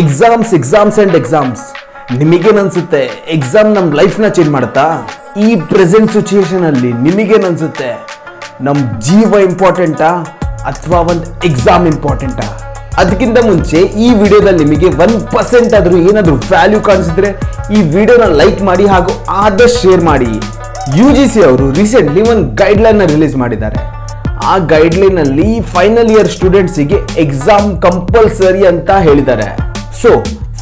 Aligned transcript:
Exams 0.00 0.50
exams 0.58 0.98
and 1.02 1.14
exams 1.18 1.62
ನಿಮಗೇನನ್ಸುತ್ತೆ? 2.20 3.00
Exam 3.34 3.70
ನಮ್ಮ 3.76 3.88
ಲೈಫ್ನ 3.98 4.28
ಚೇಂಜ್ 4.36 4.50
ಮಾಡುತ್ತಾ? 4.54 4.84
ಈ 5.46 5.48
ಪ್ರೆಸೆಂಟ್ 5.70 6.12
ಸಿಚುಯೇಷನ್ 6.14 6.64
ಅಲ್ಲಿ 6.68 6.90
ನಿಮಗೇನನ್ಸುತ್ತೆ? 7.06 7.90
ನಮ್ಮ 8.66 8.80
ಜೀವ 9.06 9.40
ಇಂಪಾರ್ಟೆಂಟಾ 9.48 10.10
ಅಥವಾ 10.70 10.98
ಒಂದು 11.12 11.26
ಎಕ್ಸಾಮ್ 11.48 11.84
ಇಂಪಾರ್ಟೆಂಟಾ 11.92 12.46
ಅದಕ್ಕಿಂತ 13.02 13.38
ಮುಂಚೆ 13.48 13.80
ಈ 14.04 14.08
ವಿಡಿಯೋದಲ್ಲಿ 14.20 14.64
ನಿಮಗೆ 14.64 14.88
ಒನ್ 15.04 15.14
ಪರ್ಸೆಂಟ್ 15.34 15.74
ಆದರೂ 15.78 15.98
ಏನಾದರೂ 16.10 16.36
ವ್ಯಾಲ್ಯೂ 16.52 16.80
ಕಾಣಿಸಿದ್ರೆ 16.88 17.30
ಈ 17.76 17.80
ವಿಡಿಯೋನ 17.96 18.28
ಲೈಕ್ 18.42 18.62
ಮಾಡಿ 18.68 18.86
ಹಾಗೂ 18.92 19.12
ಆದಷ್ಟು 19.44 19.80
ಶೇರ್ 19.82 20.04
ಮಾಡಿ. 20.10 20.30
ಯು 21.00 21.08
ಜಿ 21.18 21.26
ಸಿ 21.34 21.42
ಅವರು 21.48 21.66
ರೀಸೆಂಟ್ಲಿ 21.80 22.22
ಒಂದು 22.32 22.46
ಗೈಡ್ಲೈನ್ನ 22.62 23.06
ರಿಲೀಸ್ 23.14 23.36
ಮಾಡಿದ್ದಾರೆ. 23.42 23.82
ಆ 24.52 24.54
ಗೈಡ್ಲೈನಲ್ಲಿ 24.72 25.60
ಫೈನಲ್ 25.74 26.10
ಇಯರ್ 26.16 26.32
ಸ್ಟೂಡೆಂಟ್ಸಿಗೆ 26.36 27.00
ಎಕ್ಸಾಮ್ 27.26 27.68
ಕಂಪಲ್ಸರಿ 27.86 28.64
ಅಂತ 28.72 28.90
ಹೇಳಿದ್ದಾರೆ. 29.08 29.50
ಸೊ 30.02 30.10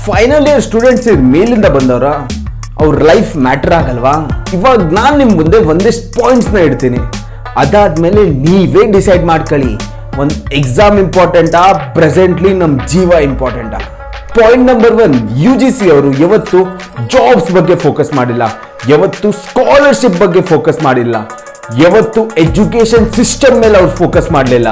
ಫೈನಲ್ 0.06 0.46
ಇಯರ್ 0.50 0.62
ಸ್ಟೂಡೆಂಟ್ಸ್ 0.66 1.08
ಮೇಲಿಂದ 1.34 1.66
ಬಂದವರ, 1.76 2.06
ಅವ್ರ 2.82 2.94
ಲೈಫ್ 3.10 3.30
ಮ್ಯಾಟರ್ 3.46 3.74
ಆಗಲ್ವಾ? 3.78 4.14
ಇವಾಗ 4.56 4.80
ನಾನು 4.98 5.14
ನಿಮ್ 5.20 5.32
ಮುಂದೆ 5.40 5.58
ಒಂದಿಷ್ಟು 5.72 6.06
ಪಾಯಿಂಟ್ಸ್ನ 6.18 6.58
ಇಡ್ತೀನಿ. 6.68 7.00
ಅದಾದ್ಮೇಲೆ 7.62 8.22
ನೀವೇ 8.46 8.82
ಡಿಸೈಡ್ 8.96 9.24
ಮಾಡ್ಕೊಳ್ಳಿ. 9.30 9.72
ಒಂದು 10.22 10.36
ಎಕ್ಸಾಮ್ 10.60 10.96
ಇಂಪಾರ್ಟೆಂಟಾ 11.04 11.62
ಪ್ರೆಸೆಂಟ್ಲಿ 11.96 12.50
ನಮ್ಮ 12.62 12.86
ಜೀವ 12.92 13.20
ಇಂಪಾರ್ಟೆಂಟಾ 13.28 13.80
point 14.38 14.64
number 14.70 14.96
one 15.04 15.14
U 15.44 15.52
G 15.62 15.70
C 15.78 15.86
ಅವರು 15.94 16.10
ಯಾವತ್ತು 16.22 16.58
ಜಾಬ್ಸ್ 17.14 17.50
ಬಗ್ಗೆ 17.56 17.76
ಫೋಕಸ್ 17.86 18.12
ಮಾಡಿಲ್ಲ. 18.18 18.44
ಯಾವತ್ತು 18.92 19.30
ಸ್ಕಾಲರ್ಶಿಪ್ 19.44 20.18
ಬಗ್ಗೆ 20.24 20.42
ಫೋಕಸ್ 20.52 20.80
ಮಾಡಿಲ್ಲ. 20.88 21.16
ಯಾವತ್ತು 21.84 22.20
ಎಜುಕೇಶನ್ 22.44 23.08
ಸಿಸ್ಟಮ್ 23.18 23.56
ಮೇಲೆ 23.64 23.76
ಅವ್ರು 23.80 23.92
ಫೋಕಸ್ 24.02 24.30
ಮಾಡಲಿಲ್ಲ. 24.36 24.68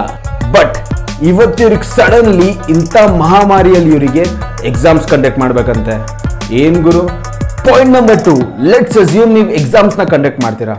ಬಟ್ 0.56 0.76
ಇವತ್ತು 1.30 1.60
ಇವ್ರಿಗೆ 1.64 1.88
ಸಡನ್ಲಿ 1.96 2.50
ಇಂಥ 2.74 2.96
ಮಹಾಮಾರಿಯಲ್ಲಿ 3.22 3.90
ಇವರಿಗೆ 3.96 4.24
ಎಕ್ಸಾಮ್ಸ್ 4.68 5.04
ಕಂಡಕ್ಟ್ 5.10 5.38
ಮಾಡ್ಬೇಕಂತೆ. 5.40 5.94
ಏನ್ 6.60 6.76
ಗುರು? 6.86 7.02
Point 7.66 7.92
number 7.96 8.18
two 8.28 8.32
let's 8.70 8.96
assume 9.02 9.30
ನೀವು 9.36 9.50
ಎಕ್ಸಾಮ್ಸ್ನ 9.58 10.04
ಕಂಡಕ್ಟ್ 10.12 10.40
ಮಾಡ್ತೀರಾ. 10.44 10.76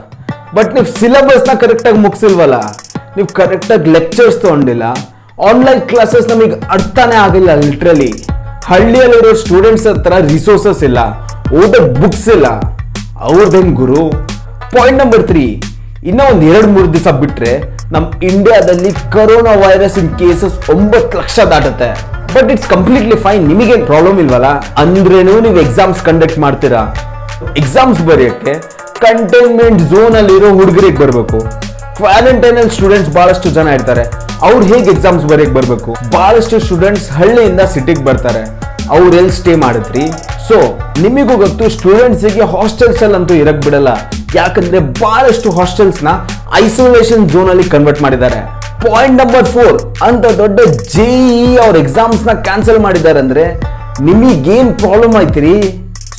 ಬಟ್ 0.57 0.71
ನೀವು 0.75 0.87
ಸಿಲೆಬಸ್ನ 0.97 1.53
ಕರೆಕ್ಟಾಗಿ 1.63 1.99
ಮುಗಿಸಿಲ್ವಲ್ಲ, 2.05 2.57
ನೀವು 3.15 3.27
ಕರೆಕ್ಟಾಗಿ 3.39 3.87
ಲೆಕ್ಚರ್ಸ್ 3.95 4.37
ತಗೊಂಡಿಲ್ಲ 4.43 4.83
ಆನ್ಲೈನ್ 5.49 5.81
ಕ್ಲಾಸಸ್ 5.91 6.27
ನಮಗೆ 6.31 6.57
ಅರ್ಥನೇ 6.75 7.17
ಆಗಿಲ್ಲ 7.25 7.53
ಲಿಟ್ರಲಿ 7.63 8.09
ಹಳ್ಳಿಯಲ್ಲಿರೋ 8.71 9.31
ಸ್ಟೂಡೆಂಟ್ಸ್ 9.43 9.87
ಹತ್ರ 9.91 10.13
ರಿಸೋರ್ಸಸ್ 10.33 10.83
ಇಲ್ಲ 10.89 10.99
ಓದಕ್ 11.61 11.89
ಬುಕ್ಸ್ 12.01 12.27
ಇಲ್ಲ. 12.35 12.47
ಅವ್ರದ್ದೇನ್ 13.27 13.71
ಗುರು? 13.81 14.03
ಪಾಯಿಂಟ್ 14.75 14.99
ನಂಬರ್ 15.03 15.25
ತ್ರೀ 15.31 15.45
ಇನ್ನೂ 16.09 16.23
ಒಂದು 16.31 16.45
ಎರಡು 16.51 16.69
ಮೂರು 16.75 16.89
ದಿವಸ 16.95 17.09
ಬಿಟ್ರೆ 17.21 17.53
ನಮ್ಮ 17.93 18.05
ಇಂಡಿಯಾದಲ್ಲಿ 18.31 18.91
ಕರೋನಾ 19.15 19.53
ವೈರಸ್ 19.63 19.97
ಇನ್ 20.01 20.11
ಕೇಸಸ್ 20.21 20.55
ಒಂಬತ್ತು 20.73 21.17
ಲಕ್ಷ 21.21 21.39
ದಾಟುತ್ತೆ. 21.53 21.89
ಬಟ್ 22.35 22.49
ಇಟ್ಸ್ 22.53 22.69
ಕಂಪ್ಲೀಟ್ಲಿ 22.73 23.17
ಫೈನ್ 23.25 23.43
ನಿಮಗೆ 23.51 23.75
ಪ್ರಾಬ್ಲಮ್ 23.89 24.19
ಇಲ್ವಲ್ಲ? 24.23 24.49
ಅಂದ್ರೇನು 24.83 25.33
ನೀವು 25.45 25.59
ಎಕ್ಸಾಮ್ಸ್ 25.65 26.01
ಕಂಡಕ್ಟ್ 26.09 26.39
ಮಾಡ್ತೀರಾ? 26.45 26.81
ಎಕ್ಸಾಮ್ಸ್ 27.61 28.01
ಬರೆಯೋಕ್ಕೆ 28.09 28.53
ಕಂಟೈನ್ಮೆಂಟ್ 29.05 29.81
ಝೋನ್ 29.91 30.15
ಅಲ್ಲಿರೋ 30.21 30.49
ಹುಡುಗರಿಗೆ 30.59 30.99
ಬರಬೇಕು. 31.03 31.39
ಕ್ವಾರಂಟೈನ್ 31.99 32.57
ಅಲ್ಲಿ 32.61 32.73
ಸ್ಟೂಡೆಂಟ್ಸ್ 32.77 33.11
ಬಹಳಷ್ಟು 33.17 33.49
ಜನ 33.57 33.67
ಇರ್ತಾರೆ. 33.77 34.03
ಅವ್ರು 34.47 34.63
ಹೇಗೆ 34.71 34.89
ಎಕ್ಸಾಮ್ಸ್ 34.95 35.25
ಬರೆಯಕ್ಕೆ 35.31 35.55
ಬರಬೇಕು? 35.59 35.91
ಬಹಳಷ್ಟು 36.15 36.59
ಸ್ಟೂಡೆಂಟ್ಸ್ 36.65 37.07
ಹಳ್ಳಿಯಿಂದ 37.17 37.61
ಸಿಟಿಗೆ 37.73 38.03
ಬರ್ತಾರೆ. 38.09 38.43
ಅವ್ರು 38.95 39.11
ಎಲ್ಲಿ 39.21 39.33
ಸ್ಟೇ 39.39 39.55
ಮಾಡಿದ್ರಿ 39.63 40.03
ಸೊ 40.47 40.57
ನಿಮಗೂ 41.03 41.33
ಗೊತ್ತು 41.43 41.65
ಸ್ಟೂಡೆಂಟ್ಸಿಗೆ 41.77 42.45
ಹಾಸ್ಟೆಲ್ಸ್ 42.53 43.01
ಅಲ್ಲಿ 43.05 43.17
ಅಂತೂ 43.19 43.33
ಇರಕ್ 43.43 43.61
ಬಿಡಲ್ಲ. 43.65 43.89
ಯಾಕಂದ್ರೆ 44.35 44.79
ಬಹಳಷ್ಟು 45.03 45.49
ಹಾಸ್ಟೆಲ್ಸ್ನ 45.57 46.09
ಐಸೋಲೇಷನ್ 46.63 47.23
ಝೋನ್ 47.33 47.49
ಅಲ್ಲಿ 47.53 47.67
ಕನ್ವರ್ಟ್ 47.75 48.01
ಮಾಡಿದ್ದಾರೆ. 48.05 48.39
ಪಾಯಿಂಟ್ 48.85 49.17
ನಂಬರ್ 49.21 49.45
ಫೋರ್ 49.45 49.77
ಅಂತ 50.03 50.25
ದೊಡ್ಡ 50.25 50.59
ಜೆಇ 50.95 51.57
ಅವ್ರ 51.57 51.75
ಎಕ್ಸಾಮ್ಸ್ನ 51.77 52.33
ಕ್ಯಾನ್ಸಲ್ 52.47 52.79
ಮಾಡಿದ್ದಾರೆ 52.79 53.19
ಅಂದ್ರೆ 53.19 53.43
ನಿಮಗೇನು 54.07 54.77
ಪ್ರಾಬ್ಲಮ್ 54.77 55.15
ಆಯ್ತಿರಿ? 55.15 55.55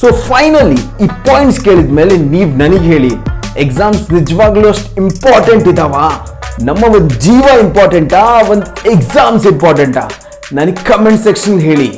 ಸೊ 0.00 0.06
ಫೈನಲಿ 0.28 0.80
ಈ 1.04 1.06
ಪಾಯಿಂಟ್ಸ್ 1.28 1.60
ಕೇಳಿದ್ಮೇಲೆ 1.64 2.16
ನೀವ್ 2.16 2.50
ನನಗೆ 2.58 2.86
ಹೇಳಿ 2.92 3.12
ಎಕ್ಸಾಮ್ಸ್ 3.56 4.12
ನಿಜವಾಗ್ಲೂ 4.12 4.68
ಅಷ್ಟು 4.68 4.88
ಇಂಪಾರ್ಟೆಂಟ್ 5.02 5.68
ಇದಾವ. 5.68 5.94
ನಮ್ಮ 6.68 6.84
ಒಂದು 6.96 7.14
ಜೀವ 7.26 7.44
ಇಂಪಾರ್ಟೆಂಟಾ 7.60 8.22
ಒಂದು 8.52 8.90
ಎಕ್ಸಾಮ್ಸ್ 8.90 9.46
ಇಂಪಾರ್ಟೆಂಟಾ 9.46 10.04
ನನಗೆ 10.52 10.84
ಕಮೆಂಟ್ 10.84 11.24
ಸೆಕ್ಷನ್ 11.24 11.60
ಹೇಳಿ. 11.60 11.88